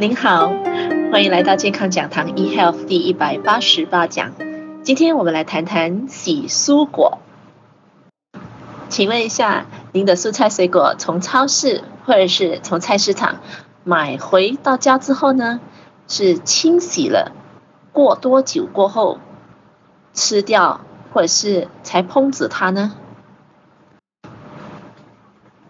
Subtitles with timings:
[0.00, 0.52] 您好，
[1.10, 4.32] 欢迎来到健康讲堂 eHealth 第一百八十八讲。
[4.84, 7.18] 今天我们来谈谈洗蔬果。
[8.88, 13.40] 请问一下，您的蔬菜水果从超市或者是从菜市场
[13.82, 15.58] 买回到家之后呢，
[16.06, 17.32] 是清洗了
[17.92, 19.18] 过多久过后
[20.12, 20.80] 吃掉，
[21.12, 22.92] 或者是才烹煮它呢？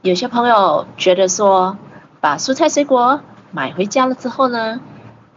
[0.03, 1.79] 有些朋友觉得说，
[2.21, 4.81] 把蔬菜水果买回家了之后呢，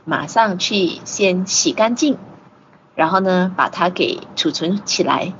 [0.04, 2.18] 马上去先洗干净，
[2.96, 5.34] 然后呢，把它给储存起来，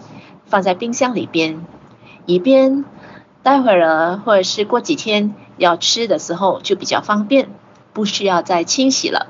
[0.46, 1.66] 放在冰箱里边，
[2.26, 2.86] 以便
[3.44, 7.50] 待会儿或者是过几天要吃的时候就比较方便，
[7.92, 9.28] 不需要再清洗了。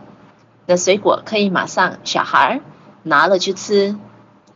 [0.68, 2.62] 那水果可以马上小孩
[3.02, 3.98] 拿了去吃，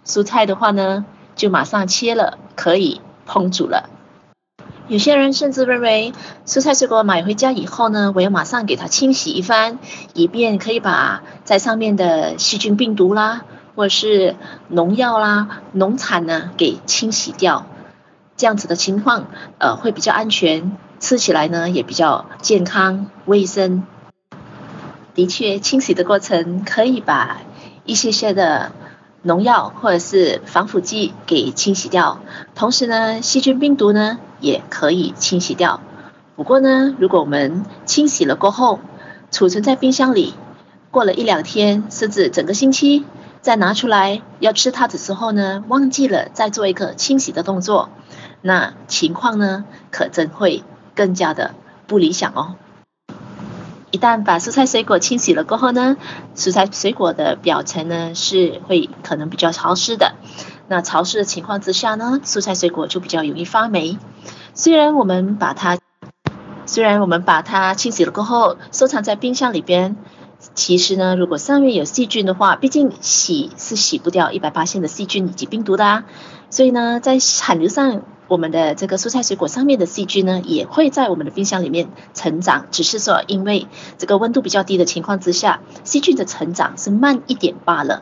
[0.06, 1.06] 蔬菜的话呢，
[1.36, 3.90] 就马上切了，可以烹煮了。
[4.88, 6.14] 有些人甚至认为，
[6.46, 9.80] 蔬菜水果买回家以后呢，我要马上给它清洗一番，
[10.14, 14.36] 以便可以把在上面的细菌、病毒啦，或者是
[14.68, 17.66] 农药啦、农残呢给清洗掉。
[18.38, 19.26] 这样子的情况，
[19.58, 23.84] 呃，会比较安全，吃起来呢也比较健康、卫生。
[25.16, 27.38] 的确，清洗的过程可以把
[27.86, 28.72] 一些些的。
[29.28, 32.20] 农药或者是防腐剂给清洗掉，
[32.54, 35.82] 同时呢，细菌病毒呢也可以清洗掉。
[36.36, 38.80] 不过呢，如果我们清洗了过后，
[39.32, 40.36] 储存在冰箱里，
[40.92, 43.06] 过了一两天，甚至整个星期，
[43.42, 47.90] 再拿出来要吃它的时候呢，忘记了再做一个清洗的动作，
[48.44, 51.56] 那情况呢，可真会更加的
[51.88, 52.56] 不理想哦。
[53.90, 55.98] 一旦把蔬菜水果清洗了过后呢，
[56.36, 60.16] 蔬菜水果的表层呢是会可能比较潮湿的。
[60.68, 63.98] 那潮湿的情况之下呢，蔬菜水果就比较容易发霉。
[64.56, 65.78] 虽然我们把它，
[66.66, 69.98] 虽然我们把它清洗了过后收藏在冰箱里边，
[70.56, 76.06] 其实呢，如果上面有细菌的话，毕竟洗是洗不掉一百八十的细菌以及病毒的啊。
[76.50, 78.02] 所以呢，在产流上。
[78.28, 83.68] 我们的这个蔬菜水果上面的细菌呢，也会在我们的冰箱里面成长，只是说因为
[84.00, 88.02] 这个温度比较低的情况之下，细菌的成长是慢一点罢了。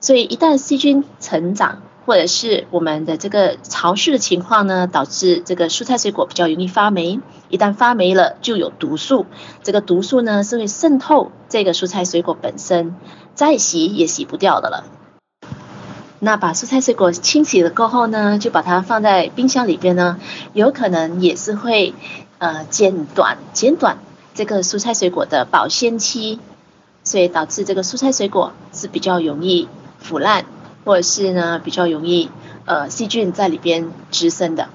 [0.00, 7.20] 所以一旦细菌成长，或者是我们的这个潮湿的情况呢，导致这个蔬菜水果比较容易发霉。
[7.48, 9.26] 一旦发霉了，就有毒素，
[9.62, 12.94] 这个毒素呢是会渗透这个蔬菜水果本身，
[13.34, 14.84] 再洗也洗不掉的了。
[16.18, 20.18] 那把蔬菜水果清洗了过后呢，就把它放在冰箱里边呢，
[20.52, 21.94] 有可能也是会
[22.38, 23.98] 呃减短减短
[24.34, 26.40] 这个蔬菜水果的保鲜期，
[27.02, 30.46] 所以导致这个蔬菜水果是比较容易腐烂，
[30.84, 32.30] 或者是呢比较容易
[32.66, 34.68] 呃细菌在里边滋生的。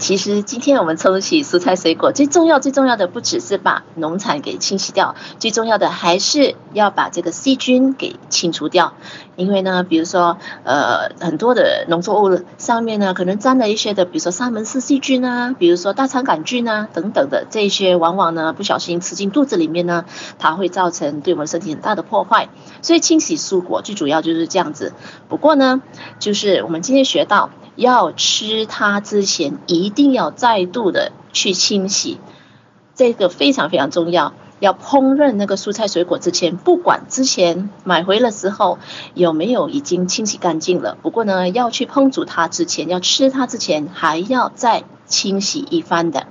[0.00, 8.94] 其实今天我们冲洗蔬菜水果，最重要最重要的不只是把农残给清洗掉，最重要的还是要把这个细菌给清除掉。
[9.36, 20.06] 因为呢，比如说呃很多的农作物上面呢，可能沾了一些的，比如说沙门氏细菌啊，比如说大肠杆菌啊等等的这些，往往呢不小心吃进肚子里面呢，
[20.38, 22.48] 它会造成对我们身体很大的破坏。
[22.80, 24.94] 所以清洗蔬果最主要就是这样子。
[25.28, 25.82] 不过呢，
[26.18, 27.50] 就是我们今天学到。
[27.80, 32.18] 要吃它之前，一定要再度的去清洗，
[32.94, 34.34] 这个非常非常重要。
[34.58, 38.78] 要烹饪那个蔬菜水果之前，不管之前买回来之后
[39.14, 46.26] 有没有已经清洗干净了，不过呢，要去烹煮它之前，要吃它之前，还要再清洗一番的。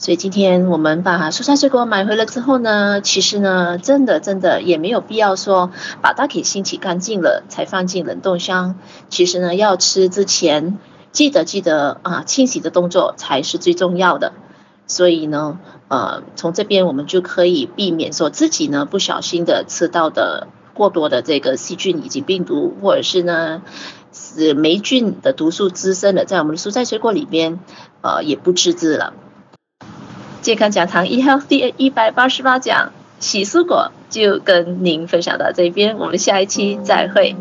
[0.00, 8.76] 所以今天我们把蔬菜水果买回来之后呢，其实呢，真的真的也没有必要说把它给清洗干净了才放进冷冻箱。
[9.10, 10.78] 其实呢，要吃之前
[11.12, 14.32] 记得记得啊，清洗的动作才是最重要的。
[14.86, 23.60] 所以呢，呃，从这边我们就可以避免说自己呢不小心的吃到的过多的这个细菌以及病毒，或者是呢
[24.14, 27.60] 是霉菌的毒素滋生了在我们的蔬菜水果里边，
[28.00, 29.12] 呃，也不自知了。
[30.42, 37.36] 健康讲堂一 health 第一百八十八讲，洗蔬果就跟您分享到这边，我们下一期再会。